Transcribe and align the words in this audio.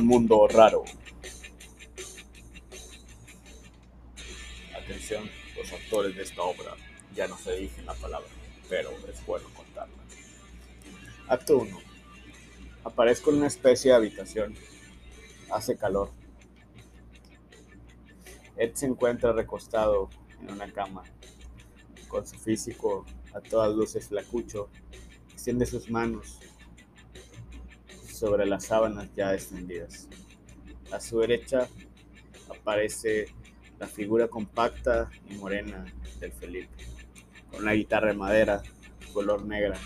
un 0.00 0.06
mundo 0.06 0.48
raro. 0.48 0.84
Atención, 4.74 5.28
los 5.56 5.70
actores 5.72 6.16
de 6.16 6.22
esta 6.22 6.42
obra 6.42 6.74
ya 7.14 7.28
no 7.28 7.36
se 7.36 7.54
dirigen 7.54 7.84
la 7.84 7.94
palabra, 7.94 8.28
pero 8.68 8.90
es 9.08 9.24
bueno 9.26 9.46
contarla. 9.54 9.94
Acto 11.28 11.58
1. 11.58 11.78
Aparezco 12.84 13.30
en 13.30 13.36
una 13.36 13.46
especie 13.48 13.90
de 13.90 13.96
habitación. 13.98 14.54
Hace 15.50 15.76
calor. 15.76 16.10
Ed 18.56 18.74
se 18.74 18.86
encuentra 18.86 19.32
recostado 19.32 20.08
en 20.40 20.50
una 20.50 20.72
cama, 20.72 21.02
con 22.08 22.26
su 22.26 22.38
físico 22.38 23.04
a 23.34 23.40
todas 23.40 23.74
luces 23.74 24.08
flacucho, 24.08 24.70
extiende 25.32 25.66
sus 25.66 25.90
manos 25.90 26.38
sobre 28.20 28.44
las 28.44 28.66
sábanas 28.66 29.08
ya 29.16 29.32
extendidas. 29.32 30.06
A 30.92 31.00
su 31.00 31.20
derecha 31.20 31.66
aparece 32.50 33.28
la 33.78 33.86
figura 33.86 34.28
compacta 34.28 35.08
y 35.26 35.36
morena 35.36 35.86
del 36.18 36.30
Felipe, 36.30 36.84
con 37.50 37.62
una 37.62 37.72
guitarra 37.72 38.08
de 38.08 38.18
madera, 38.18 38.62
color 39.14 39.46
negra. 39.46 39.78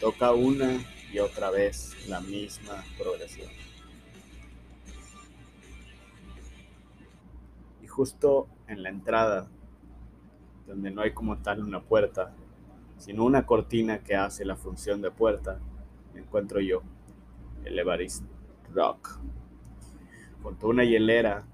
Toca 0.00 0.32
una 0.32 0.84
y 1.10 1.18
otra 1.18 1.50
vez 1.50 2.06
la 2.10 2.20
misma 2.20 2.84
progresión. 2.98 3.48
Y 7.82 7.86
justo 7.86 8.48
en 8.68 8.82
la 8.82 8.90
entrada, 8.90 9.48
donde 10.66 10.90
no 10.90 11.00
hay 11.00 11.14
como 11.14 11.38
tal 11.38 11.64
una 11.64 11.80
puerta, 11.80 12.34
sino 12.98 13.24
una 13.24 13.46
cortina 13.46 14.00
que 14.00 14.14
hace 14.14 14.44
la 14.44 14.56
función 14.56 15.00
de 15.00 15.10
puerta, 15.10 15.58
me 16.12 16.20
encuentro 16.20 16.60
yo 16.60 16.82
el 17.64 17.78
Evarist 17.78 18.24
Rock, 18.72 19.18
junto 20.42 20.68
una 20.68 20.84
hielera 20.84 21.44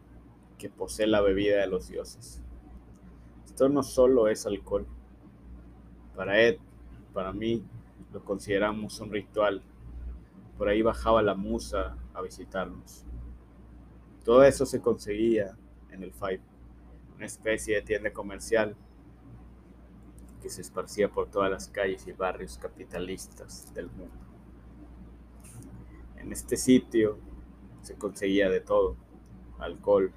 que 0.59 0.69
posee 0.71 1.07
la 1.07 1.21
bebida 1.21 1.61
de 1.61 1.67
los 1.67 1.89
dioses. 1.89 2.43
Esto 3.45 3.69
no 3.69 3.83
solo 3.83 4.29
es 4.29 4.47
alcohol. 4.47 4.87
Para 6.15 6.41
Ed, 6.41 6.59
para 7.13 7.33
mí, 7.33 7.65
lo 8.13 8.25
consideramos 8.25 9.01
un 9.01 9.11
ritual. 9.11 9.63
Por 10.57 10.69
ahí 10.69 10.83
bajaba 10.83 11.23
la 11.23 11.35
musa 11.35 11.97
a 12.15 12.23
visitarnos. 12.23 13.05
Todo 14.25 14.43
eso 14.45 14.67
se 14.67 14.81
conseguía 14.81 15.57
en 15.91 16.03
el 16.03 16.13
Five, 16.13 16.41
una 17.17 17.27
especie 17.27 17.77
de 17.77 17.83
tienda 17.83 18.13
comercial 18.13 18.77
que 20.43 20.51
se 20.51 20.61
esparcía 20.61 21.09
por 21.09 21.31
todas 21.31 21.51
las 21.51 21.69
calles 21.69 22.07
y 22.07 22.13
barrios 22.13 22.59
capitalistas 22.59 23.73
del 23.75 23.87
mundo. 23.89 24.26
En 26.19 26.33
este 26.33 26.57
sitio 26.57 27.19
se 27.83 27.95
conseguía 27.95 28.51
de 28.51 28.61
todo, 28.61 28.97
alcohol, 29.59 30.13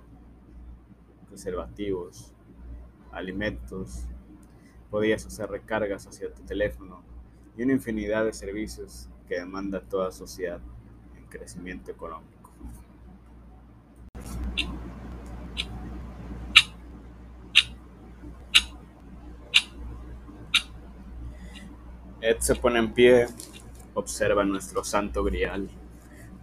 preservativos, 1.27 2.33
alimentos, 3.11 4.05
podías 4.89 5.25
hacer 5.25 5.49
recargas 5.49 6.07
hacia 6.07 6.33
tu 6.33 6.41
teléfono 6.43 7.03
y 7.55 7.63
una 7.63 7.73
infinidad 7.73 8.25
de 8.25 8.33
servicios 8.33 9.09
que 9.27 9.35
demanda 9.35 9.81
toda 9.81 10.11
sociedad 10.11 10.59
en 11.15 11.25
crecimiento 11.25 11.91
económico. 11.91 12.51
Ed 22.21 22.37
se 22.39 22.55
pone 22.55 22.79
en 22.79 22.93
pie, 22.93 23.27
observa 23.93 24.43
nuestro 24.43 24.83
santo 24.83 25.23
grial 25.23 25.69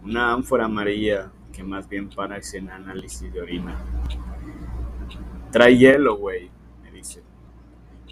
una 0.03 0.33
ánfora 0.33 0.65
amarilla 0.65 1.31
que 1.51 1.63
más 1.63 1.87
bien 1.89 2.09
parece 2.09 2.57
en 2.57 2.69
análisis 2.69 3.31
de 3.31 3.41
orina. 3.41 3.75
Trae 5.51 5.77
hielo, 5.77 6.17
güey, 6.17 6.51
me 6.83 6.91
dice, 6.91 7.23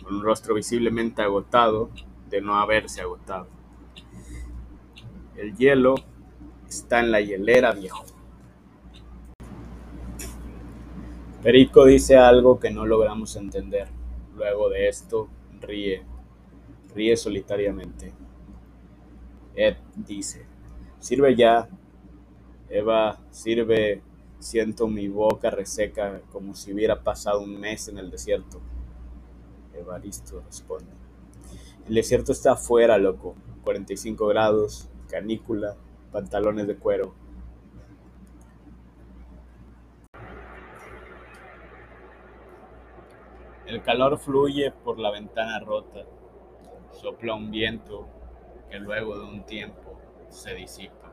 con 0.01 0.15
un 0.15 0.23
rostro 0.23 0.55
visiblemente 0.55 1.21
agotado 1.21 1.89
de 2.29 2.41
no 2.41 2.55
haberse 2.55 3.01
agotado. 3.01 3.47
El 5.35 5.55
hielo 5.55 5.95
está 6.67 7.01
en 7.01 7.11
la 7.11 7.21
hielera, 7.21 7.71
viejo. 7.73 8.05
Perico 11.43 11.85
dice 11.85 12.17
algo 12.17 12.59
que 12.59 12.71
no 12.71 12.85
logramos 12.85 13.35
entender. 13.35 13.87
Luego 14.35 14.69
de 14.69 14.87
esto, 14.87 15.29
ríe, 15.61 16.03
ríe 16.95 17.15
solitariamente. 17.15 18.13
Ed 19.53 19.77
dice, 19.95 20.47
sirve 21.05 21.35
ya, 21.35 21.69
Eva, 22.67 23.19
sirve, 23.29 24.01
siento 24.39 24.87
mi 24.87 25.07
boca 25.07 25.51
reseca 25.51 26.21
como 26.31 26.55
si 26.55 26.73
hubiera 26.73 27.03
pasado 27.03 27.41
un 27.41 27.59
mes 27.59 27.87
en 27.89 27.99
el 27.99 28.09
desierto. 28.09 28.59
Evaristo 29.75 30.41
responde. 30.43 30.91
El 31.87 31.93
desierto 31.93 32.31
está 32.31 32.53
afuera, 32.53 32.97
loco. 32.97 33.35
45 33.63 34.25
grados, 34.25 34.89
canícula, 35.07 35.75
pantalones 36.11 36.65
de 36.65 36.75
cuero. 36.75 37.13
El 43.67 43.83
calor 43.83 44.17
fluye 44.17 44.71
por 44.71 44.97
la 44.97 45.11
ventana 45.11 45.59
rota. 45.59 46.03
Sopla 46.99 47.35
un 47.35 47.51
viento 47.51 48.07
que 48.71 48.79
luego 48.79 49.19
de 49.19 49.25
un 49.25 49.45
tiempo 49.45 49.84
se 50.29 50.53
disipa. 50.53 51.11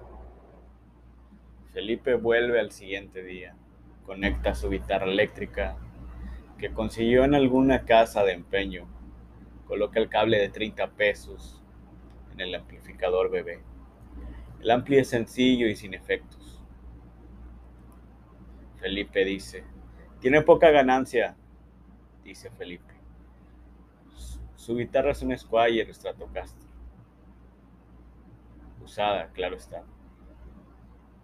Felipe 1.72 2.14
vuelve 2.14 2.60
al 2.60 2.70
siguiente 2.70 3.22
día, 3.22 3.56
conecta 4.04 4.54
su 4.54 4.68
guitarra 4.68 5.06
eléctrica 5.06 5.76
que 6.58 6.72
consiguió 6.72 7.24
en 7.24 7.34
alguna 7.34 7.84
casa 7.84 8.24
de 8.24 8.32
empeño, 8.32 8.86
coloca 9.66 9.98
el 9.98 10.08
cable 10.08 10.38
de 10.38 10.48
30 10.48 10.90
pesos 10.90 11.62
en 12.32 12.40
el 12.40 12.54
amplificador 12.54 13.30
bebé. 13.30 13.62
El 14.60 14.70
ampli 14.70 14.98
es 14.98 15.08
sencillo 15.08 15.66
y 15.66 15.74
sin 15.74 15.94
efectos. 15.94 16.62
Felipe 18.76 19.24
dice, 19.24 19.64
tiene 20.20 20.42
poca 20.42 20.70
ganancia, 20.70 21.36
dice 22.22 22.50
Felipe. 22.50 22.94
Su 24.56 24.76
guitarra 24.76 25.12
es 25.12 25.22
un 25.22 25.36
Squire 25.36 25.92
Stratocaster. 25.92 26.71
Usada, 28.82 29.28
claro 29.32 29.56
está 29.56 29.84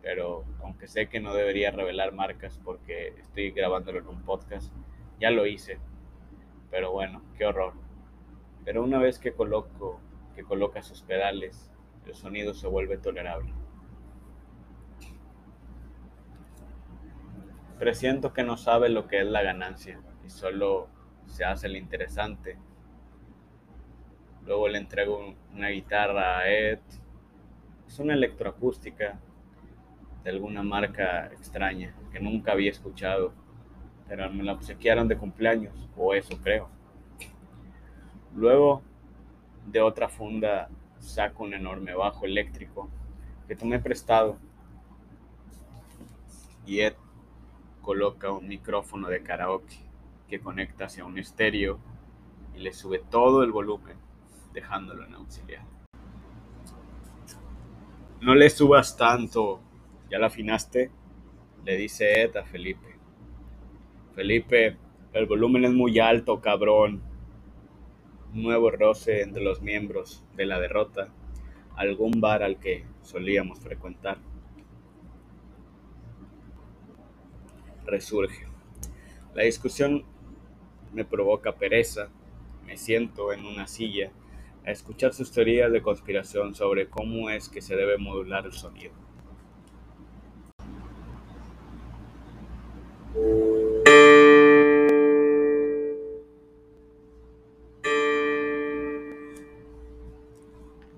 pero 0.08 0.44
aunque 0.62 0.88
sé 0.88 1.08
que 1.08 1.20
no 1.20 1.34
debería 1.34 1.70
revelar 1.70 2.12
marcas 2.12 2.58
porque 2.64 3.08
estoy 3.20 3.50
grabándolo 3.50 3.98
en 3.98 4.08
un 4.08 4.22
podcast, 4.22 4.72
ya 5.20 5.30
lo 5.30 5.46
hice. 5.46 5.78
Pero 6.70 6.92
bueno, 6.92 7.22
qué 7.36 7.44
horror. 7.44 7.74
Pero 8.64 8.82
una 8.82 8.98
vez 8.98 9.18
que 9.18 9.32
coloco, 9.32 10.00
que 10.34 10.44
coloca 10.44 10.82
sus 10.82 11.02
pedales, 11.02 11.70
el 12.06 12.14
sonido 12.14 12.54
se 12.54 12.68
vuelve 12.68 12.98
tolerable. 12.98 13.52
Presiento 17.78 18.32
que 18.32 18.44
no 18.44 18.56
sabe 18.56 18.88
lo 18.88 19.06
que 19.06 19.20
es 19.20 19.26
la 19.26 19.42
ganancia 19.42 20.00
y 20.24 20.30
solo 20.30 20.88
se 21.26 21.44
hace 21.44 21.66
el 21.66 21.76
interesante. 21.76 22.58
Luego 24.46 24.68
le 24.68 24.78
entrego 24.78 25.34
una 25.54 25.68
guitarra 25.68 26.38
a 26.38 26.48
Ed. 26.48 26.80
Es 27.88 27.98
una 27.98 28.12
electroacústica 28.12 29.18
de 30.22 30.30
alguna 30.30 30.62
marca 30.62 31.28
extraña 31.28 31.94
que 32.12 32.20
nunca 32.20 32.52
había 32.52 32.70
escuchado, 32.70 33.32
pero 34.06 34.30
me 34.30 34.44
la 34.44 34.52
obsequiaron 34.52 35.08
de 35.08 35.16
cumpleaños, 35.16 35.88
o 35.96 36.12
eso 36.12 36.36
creo. 36.42 36.68
Luego 38.36 38.82
de 39.66 39.80
otra 39.80 40.10
funda 40.10 40.68
saco 40.98 41.44
un 41.44 41.54
enorme 41.54 41.94
bajo 41.94 42.26
eléctrico 42.26 42.90
que 43.48 43.56
tomé 43.56 43.78
prestado 43.78 44.36
y 46.66 46.80
Ed 46.80 46.94
coloca 47.80 48.30
un 48.30 48.48
micrófono 48.48 49.08
de 49.08 49.22
karaoke 49.22 49.78
que 50.28 50.40
conecta 50.40 50.84
hacia 50.84 51.06
un 51.06 51.18
estéreo 51.18 51.78
y 52.54 52.58
le 52.58 52.74
sube 52.74 52.98
todo 52.98 53.42
el 53.42 53.50
volumen 53.50 53.96
dejándolo 54.52 55.06
en 55.06 55.14
auxiliar. 55.14 55.77
No 58.20 58.34
le 58.34 58.50
subas 58.50 58.96
tanto, 58.96 59.60
¿Ya 60.10 60.18
la 60.18 60.26
afinaste? 60.28 60.90
Le 61.64 61.76
dice 61.76 62.22
Ed 62.22 62.36
a 62.36 62.44
Felipe. 62.44 62.96
Felipe, 64.14 64.76
el 65.12 65.26
volumen 65.26 65.66
es 65.66 65.72
muy 65.72 65.98
alto, 65.98 66.40
cabrón. 66.40 67.02
Nuevo 68.32 68.70
roce 68.70 69.22
entre 69.22 69.42
los 69.42 69.60
miembros 69.60 70.24
de 70.34 70.46
la 70.46 70.58
derrota. 70.58 71.08
Algún 71.76 72.20
bar 72.20 72.42
al 72.42 72.58
que 72.58 72.86
solíamos 73.02 73.60
frecuentar. 73.60 74.18
Resurge. 77.84 78.46
La 79.34 79.44
discusión 79.44 80.04
me 80.92 81.04
provoca 81.04 81.52
pereza. 81.52 82.08
Me 82.66 82.76
siento 82.76 83.32
en 83.32 83.44
una 83.44 83.66
silla 83.66 84.10
a 84.64 84.70
escuchar 84.70 85.12
sus 85.12 85.32
teorías 85.32 85.72
de 85.72 85.82
conspiración 85.82 86.54
sobre 86.54 86.88
cómo 86.88 87.30
es 87.30 87.48
que 87.48 87.60
se 87.60 87.76
debe 87.76 87.98
modular 87.98 88.46
el 88.46 88.52
sonido. 88.52 88.92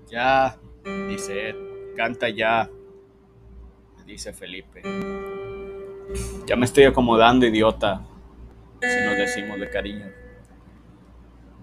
Ya, 0.09 0.57
dice 1.07 1.49
Ed, 1.49 1.55
canta 1.95 2.27
ya, 2.27 2.69
dice 4.05 4.33
Felipe. 4.33 4.81
Ya 6.45 6.57
me 6.57 6.65
estoy 6.65 6.83
acomodando, 6.83 7.45
idiota, 7.45 8.01
si 8.81 9.05
nos 9.05 9.15
decimos 9.15 9.57
de 9.57 9.69
cariño. 9.69 10.05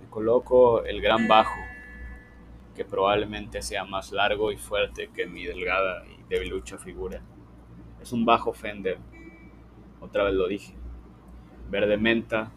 Me 0.00 0.08
coloco 0.08 0.82
el 0.84 1.02
gran 1.02 1.28
bajo 1.28 1.58
que 2.78 2.84
probablemente 2.84 3.60
sea 3.60 3.84
más 3.84 4.12
largo 4.12 4.52
y 4.52 4.56
fuerte 4.56 5.10
que 5.12 5.26
mi 5.26 5.44
delgada 5.44 6.06
y 6.06 6.22
debilucha 6.28 6.78
figura. 6.78 7.20
Es 8.00 8.12
un 8.12 8.24
bajo 8.24 8.52
Fender, 8.52 8.98
otra 10.00 10.22
vez 10.22 10.34
lo 10.34 10.46
dije. 10.46 10.74
Verde 11.68 11.96
menta, 11.96 12.52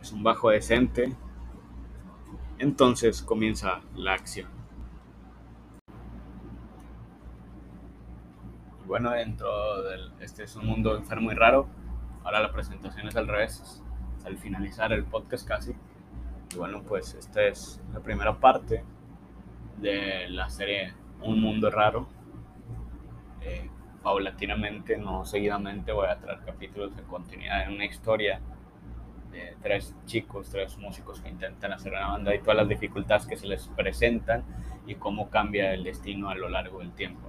es 0.00 0.12
un 0.12 0.22
bajo 0.22 0.48
decente. 0.48 1.14
Entonces 2.58 3.20
comienza 3.20 3.82
la 3.94 4.14
acción. 4.14 4.48
bueno, 8.86 9.10
dentro 9.10 9.82
del, 9.82 10.12
este 10.20 10.44
es 10.44 10.56
un 10.56 10.64
mundo 10.64 10.96
enfermo 10.96 11.32
y 11.32 11.34
raro. 11.34 11.68
Ahora 12.24 12.40
la 12.40 12.52
presentación 12.52 13.08
es 13.08 13.16
al 13.16 13.28
revés, 13.28 13.82
al 14.24 14.38
finalizar 14.38 14.92
el 14.92 15.04
podcast 15.04 15.46
casi. 15.46 15.74
Y 16.54 16.56
bueno, 16.56 16.82
pues 16.82 17.12
esta 17.14 17.42
es 17.42 17.80
la 17.92 18.00
primera 18.00 18.38
parte 18.38 18.84
de 19.78 20.28
la 20.28 20.48
serie 20.48 20.94
Un 21.22 21.40
Mundo 21.40 21.70
Raro. 21.70 22.08
Eh, 23.40 23.70
paulatinamente, 24.02 24.96
no 24.96 25.24
seguidamente, 25.24 25.92
voy 25.92 26.08
a 26.08 26.18
traer 26.18 26.40
capítulos 26.44 26.96
de 26.96 27.02
continuidad 27.02 27.64
en 27.64 27.74
una 27.74 27.84
historia 27.84 28.40
de 29.30 29.56
tres 29.62 29.94
chicos, 30.06 30.50
tres 30.50 30.78
músicos 30.78 31.20
que 31.20 31.28
intentan 31.28 31.72
hacer 31.72 31.92
una 31.92 32.08
banda 32.08 32.34
y 32.34 32.38
todas 32.38 32.56
las 32.56 32.68
dificultades 32.68 33.26
que 33.26 33.36
se 33.36 33.46
les 33.46 33.68
presentan 33.68 34.44
y 34.86 34.94
cómo 34.94 35.28
cambia 35.28 35.72
el 35.74 35.84
destino 35.84 36.30
a 36.30 36.34
lo 36.34 36.48
largo 36.48 36.78
del 36.78 36.92
tiempo 36.92 37.28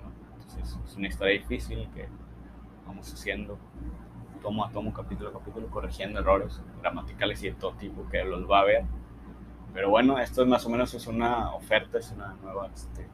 es 0.85 0.95
una 0.95 1.07
historia 1.07 1.33
difícil 1.33 1.87
que 1.93 2.07
vamos 2.85 3.11
haciendo 3.13 3.57
tomo 4.41 4.65
a 4.65 4.71
tomo, 4.71 4.93
capítulo 4.93 5.29
a 5.29 5.33
capítulo, 5.33 5.67
corrigiendo 5.67 6.19
errores 6.19 6.61
gramaticales 6.81 7.43
y 7.43 7.49
de 7.49 7.55
todo 7.55 7.73
tipo 7.73 8.07
que 8.09 8.23
los 8.23 8.49
va 8.49 8.61
a 8.61 8.65
ver. 8.65 8.85
Pero 9.73 9.89
bueno, 9.89 10.17
esto 10.19 10.41
es 10.41 10.47
más 10.47 10.65
o 10.65 10.69
menos 10.69 10.93
es 10.93 11.07
una 11.07 11.53
oferta, 11.53 11.99
es 11.99 12.11
una 12.11 12.33
nueva 12.41 12.67
este, 12.73 13.07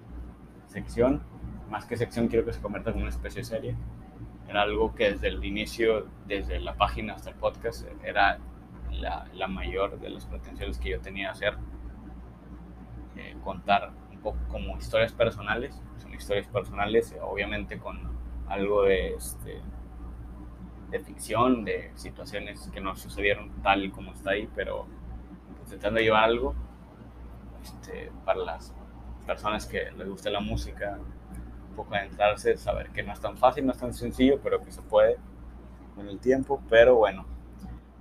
sección. 0.67 1.23
Más 1.69 1.85
que 1.85 1.97
sección, 1.97 2.27
quiero 2.27 2.45
que 2.45 2.53
se 2.53 2.61
convierta 2.61 2.91
en 2.91 2.97
una 2.97 3.09
especie 3.09 3.41
de 3.41 3.45
serie. 3.45 3.75
Era 4.47 4.61
algo 4.61 4.94
que 4.94 5.11
desde 5.11 5.29
el 5.29 5.44
inicio, 5.44 6.07
desde 6.27 6.59
la 6.59 6.75
página 6.75 7.13
hasta 7.13 7.31
el 7.31 7.35
podcast, 7.35 7.88
era 8.03 8.39
la, 8.91 9.25
la 9.33 9.47
mayor 9.47 10.00
de 10.00 10.09
las 10.09 10.25
pretensiones 10.25 10.77
que 10.77 10.89
yo 10.91 11.01
tenía 11.01 11.31
hacer. 11.31 11.57
Eh, 13.15 13.35
contar 13.44 13.91
un 14.11 14.19
poco 14.19 14.39
como 14.50 14.77
historias 14.77 15.13
personales 15.13 15.81
historias 16.15 16.47
personales, 16.47 17.11
eh, 17.11 17.19
obviamente 17.21 17.77
con 17.77 18.00
algo 18.47 18.83
de, 18.83 19.13
este, 19.15 19.61
de 20.89 21.00
ficción, 21.00 21.65
de 21.65 21.91
situaciones 21.95 22.69
que 22.73 22.81
no 22.81 22.95
sucedieron 22.95 23.51
tal 23.61 23.91
como 23.91 24.13
está 24.13 24.31
ahí, 24.31 24.50
pero 24.55 24.88
intentando 25.73 25.99
llevar 25.99 26.25
algo 26.25 26.53
este, 27.61 28.11
para 28.25 28.39
las 28.39 28.73
personas 29.25 29.65
que 29.65 29.91
les 29.91 30.07
guste 30.07 30.29
la 30.29 30.39
música, 30.39 30.99
un 31.69 31.75
poco 31.75 31.95
adentrarse, 31.95 32.57
saber 32.57 32.89
que 32.89 33.03
no 33.03 33.13
es 33.13 33.19
tan 33.19 33.37
fácil, 33.37 33.65
no 33.65 33.71
es 33.71 33.79
tan 33.79 33.93
sencillo, 33.93 34.39
pero 34.41 34.61
que 34.61 34.71
se 34.71 34.81
puede 34.81 35.17
con 35.95 36.07
el 36.07 36.19
tiempo. 36.19 36.61
Pero 36.69 36.95
bueno, 36.95 37.25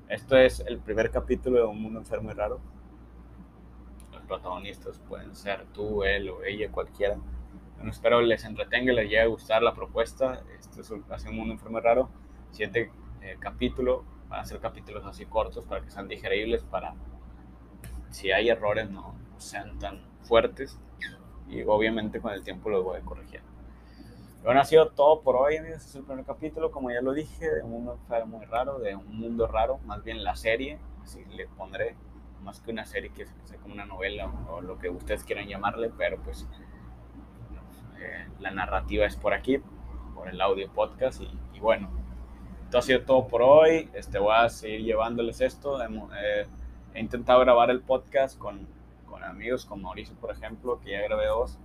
esto 0.08 0.36
es 0.36 0.60
el 0.60 0.78
primer 0.78 1.10
capítulo 1.10 1.58
de 1.58 1.64
Un 1.64 1.80
Mundo 1.80 1.98
Enfermo 2.00 2.30
y 2.30 2.34
Raro. 2.34 2.60
Los 4.12 4.22
protagonistas 4.22 4.98
pueden 5.08 5.34
ser 5.34 5.64
tú, 5.72 6.04
él 6.04 6.28
o 6.28 6.44
ella, 6.44 6.70
cualquiera 6.70 7.16
espero 7.90 8.20
les 8.20 8.44
entretenga, 8.44 8.92
les 8.92 9.04
llegue 9.04 9.20
a 9.20 9.26
gustar 9.26 9.62
la 9.62 9.74
propuesta. 9.74 10.42
Este 10.58 10.80
es 10.80 10.90
un, 10.90 11.04
un 11.28 11.36
mundo 11.36 11.54
enfermo 11.54 11.80
raro. 11.80 12.10
Siete 12.50 12.90
eh, 13.20 13.36
capítulos, 13.40 14.04
van 14.28 14.40
a 14.40 14.44
ser 14.44 14.60
capítulos 14.60 15.04
así 15.04 15.26
cortos 15.26 15.64
para 15.64 15.82
que 15.82 15.90
sean 15.90 16.08
digeribles, 16.08 16.62
para 16.64 16.94
si 18.12 18.30
hay 18.30 18.48
errores 18.50 18.88
no 18.90 19.14
sean 19.38 19.78
tan 19.78 20.00
fuertes. 20.22 20.78
Y 21.48 21.62
obviamente 21.62 22.20
con 22.20 22.32
el 22.32 22.44
tiempo 22.44 22.70
los 22.70 22.84
voy 22.84 22.98
a 22.98 23.00
corregir. 23.00 23.42
Bueno, 24.42 24.60
ha 24.60 24.64
sido 24.64 24.90
todo 24.90 25.22
por 25.22 25.36
hoy, 25.36 25.56
amigos. 25.56 25.78
Este 25.78 25.90
es 25.90 25.96
el 25.96 26.04
primer 26.04 26.24
capítulo, 26.24 26.70
como 26.70 26.90
ya 26.90 27.00
lo 27.00 27.12
dije, 27.12 27.48
de 27.48 27.62
un 27.62 27.70
mundo 27.70 27.92
enfermo 27.92 28.40
y 28.42 28.46
raro, 28.46 28.78
de 28.78 28.96
un 28.96 29.16
mundo 29.16 29.46
raro, 29.46 29.78
más 29.84 30.02
bien 30.02 30.24
la 30.24 30.34
serie, 30.34 30.78
así 31.02 31.24
le 31.26 31.46
pondré, 31.46 31.94
más 32.42 32.60
que 32.60 32.72
una 32.72 32.84
serie 32.84 33.10
que 33.12 33.26
sea 33.44 33.58
como 33.58 33.74
una 33.74 33.84
novela 33.84 34.26
o, 34.50 34.60
lo 34.60 34.78
que 34.78 34.88
ustedes 34.88 35.22
quieran 35.22 35.46
llamarle, 35.46 35.92
pero 35.96 36.20
pues 36.22 36.48
la 38.40 38.50
narrativa 38.50 39.06
es 39.06 39.16
por 39.16 39.32
aquí, 39.32 39.60
por 40.14 40.28
el 40.28 40.40
audio 40.40 40.70
podcast 40.72 41.22
y, 41.54 41.60
bueno, 41.60 41.88
esto 42.64 42.78
ha 42.78 42.82
sido 42.82 43.02
todo 43.02 43.28
por 43.28 43.42
hoy. 43.42 43.90
Este, 43.94 44.18
voy 44.18 44.34
a 44.34 44.48
seguir 44.48 44.82
llevándoles 44.82 45.40
esto. 45.40 45.80
Eh, 45.82 46.46
he 46.94 47.00
intentado 47.00 47.40
grabar 47.40 47.70
el 47.70 47.80
podcast 47.80 48.38
con, 48.38 48.66
con 49.06 49.24
amigos, 49.24 49.64
con 49.64 49.82
Mauricio, 49.82 50.14
por 50.16 50.30
ejemplo, 50.30 50.80
que 50.80 50.92
ya 50.92 51.00
grabé 51.02 51.26
dos. 51.26 51.58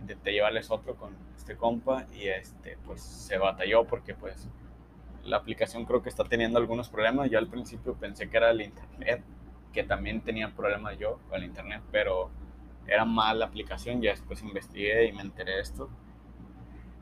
Intenté 0.00 0.32
llevarles 0.32 0.70
otro 0.70 0.94
con 0.96 1.14
este 1.36 1.56
compa 1.56 2.06
y 2.14 2.28
este, 2.28 2.78
pues 2.86 3.02
se 3.02 3.38
batalló 3.38 3.84
porque 3.84 4.14
pues 4.14 4.48
la 5.24 5.36
aplicación 5.36 5.84
creo 5.84 6.02
que 6.02 6.08
está 6.08 6.24
teniendo 6.24 6.58
algunos 6.58 6.88
problemas. 6.88 7.30
Yo 7.30 7.38
al 7.38 7.48
principio 7.48 7.94
pensé 7.94 8.28
que 8.28 8.36
era 8.36 8.50
el 8.50 8.62
internet, 8.62 9.22
que 9.72 9.84
también 9.84 10.20
tenía 10.20 10.50
problemas 10.54 10.98
yo 10.98 11.18
con 11.28 11.38
el 11.38 11.44
internet, 11.44 11.82
pero 11.90 12.30
era 12.86 13.04
mal 13.04 13.38
la 13.38 13.46
aplicación, 13.46 14.00
ya 14.00 14.10
después 14.10 14.42
investigué 14.42 15.06
y 15.06 15.12
me 15.12 15.22
enteré 15.22 15.52
de 15.52 15.60
esto. 15.60 15.88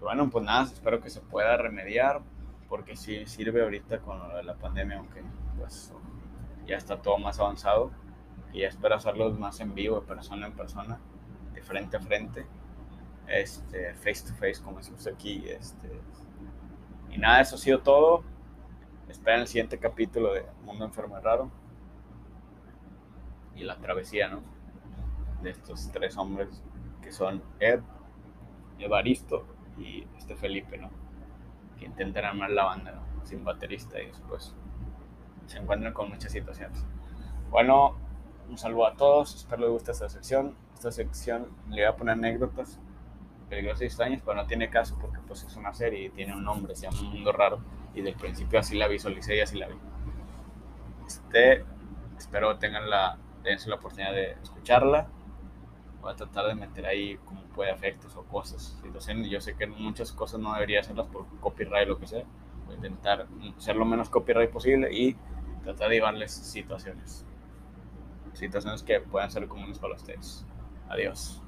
bueno, 0.01 0.29
pues 0.31 0.45
nada, 0.45 0.65
espero 0.65 1.01
que 1.01 1.11
se 1.11 1.21
pueda 1.21 1.57
remediar, 1.57 2.21
porque 2.69 2.97
sí 2.97 3.27
sirve 3.27 3.63
ahorita 3.63 4.01
con 4.01 4.19
lo 4.19 4.37
de 4.37 4.43
la 4.43 4.55
pandemia, 4.55 4.99
aunque 4.99 5.23
pues 5.59 5.93
ya 6.69 6.77
está 6.77 7.03
todo 7.03 7.19
más 7.19 7.41
avanzado 7.41 7.91
y 8.53 8.61
ya 8.61 8.69
espero 8.69 8.95
hacerlo 8.95 9.31
más 9.33 9.59
en 9.61 9.75
vivo, 9.75 10.03
persona 10.03 10.47
en 10.47 10.53
persona, 10.53 11.01
de 11.53 11.63
frente 11.63 11.97
a 11.97 12.01
frente, 12.01 12.47
este, 13.27 13.95
face 13.95 14.29
to 14.29 14.35
face, 14.35 14.63
como 14.63 14.79
decimos 14.79 15.07
aquí. 15.07 15.45
Este, 15.49 15.89
y 17.11 17.19
nada, 17.19 17.41
eso 17.41 17.57
ha 17.57 17.59
sido 17.59 17.81
todo. 17.81 18.23
Esperen 19.09 19.41
el 19.41 19.49
siguiente 19.49 19.79
capítulo 19.79 20.35
de 20.35 20.45
Mundo 20.63 20.85
Enfermo 20.85 21.19
y 21.19 21.23
Raro 21.23 21.51
y 23.57 23.65
la 23.65 23.77
travesía, 23.79 24.29
¿no? 24.29 24.43
de 25.43 25.51
estos 25.51 25.91
tres 25.93 26.17
hombres 26.17 26.63
que 27.03 27.13
son 27.13 27.43
Ed, 27.61 27.81
Evaristo 28.79 29.47
y 29.79 30.07
este 30.17 30.37
Felipe, 30.37 30.79
¿no? 30.79 30.91
Que 31.79 31.87
intentan 31.87 32.25
armar 32.25 32.51
la 32.51 32.65
banda 32.65 33.03
sin 33.25 33.45
baterista 33.45 34.01
y 34.01 34.07
después 34.07 34.55
se 35.49 35.59
encuentran 35.59 35.93
con 35.93 36.09
muchas 36.09 36.33
situaciones. 36.33 36.85
Bueno, 37.51 37.97
un 38.49 38.59
saludo 38.59 38.87
a 38.87 38.95
todos, 38.95 39.35
espero 39.35 39.63
les 39.63 39.71
guste 39.71 39.93
esta 39.93 40.09
sección. 40.09 40.55
Esta 40.75 40.93
sección 40.93 41.49
le 41.69 41.83
voy 41.83 41.93
a 41.93 41.97
poner 41.97 42.13
anécdotas 42.13 42.79
peligrosas 43.49 43.83
y 43.83 43.85
extrañas, 43.87 44.23
pero 44.25 44.37
no 44.37 44.47
tiene 44.47 44.71
caso 44.71 44.97
porque 45.01 45.19
pues 45.27 45.43
es 45.43 45.57
una 45.57 45.73
serie 45.75 46.05
y 46.05 46.11
tiene 46.11 46.35
un 46.35 46.45
nombre, 46.45 46.77
se 46.77 46.83
llama 46.83 47.01
Un 47.01 47.13
Mundo 47.15 47.33
Raro 47.33 47.61
y 47.95 48.03
del 48.03 48.15
principio 48.15 48.61
así 48.61 48.77
la 48.77 48.87
visualicé 48.87 49.37
y 49.37 49.41
así 49.41 49.59
la 49.59 49.69
vi. 49.69 49.75
Este, 51.07 51.65
espero 52.17 52.59
tengan 52.59 52.89
la, 52.89 53.19
la 53.43 53.75
oportunidad 53.75 54.13
de 54.13 54.33
escucharla 54.43 55.09
voy 56.01 56.13
a 56.13 56.17
tratar 56.17 56.47
de 56.47 56.55
meter 56.55 56.87
ahí 56.87 57.17
como 57.25 57.43
puede 57.43 57.73
efectos 57.73 58.17
o 58.17 58.23
cosas, 58.25 58.79
situaciones. 58.83 59.29
Yo 59.29 59.41
sé 59.41 59.57
que 59.57 59.67
muchas 59.67 60.13
cosas 60.13 60.41
no 60.41 60.53
debería 60.55 60.81
hacerlas 60.81 61.07
por 61.09 61.27
copyright 61.41 61.87
o 61.87 61.91
lo 61.91 61.99
que 61.99 62.07
sea. 62.07 62.25
Voy 62.67 62.75
a 62.75 62.77
intentar 62.77 63.27
ser 63.59 63.77
lo 63.77 63.85
menos 63.85 64.09
copyright 64.09 64.51
posible 64.51 64.93
y 64.93 65.17
tratar 65.69 65.91
de 65.91 65.97
llevarles 65.97 66.33
situaciones. 66.33 67.27
Situaciones 68.33 68.83
que 68.83 69.01
puedan 69.01 69.31
ser 69.31 69.47
comunes 69.49 69.79
para 69.79 69.95
ustedes. 69.97 70.47
Adiós. 70.89 71.43